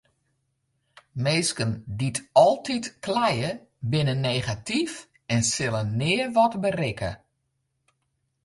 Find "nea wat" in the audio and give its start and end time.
5.99-6.53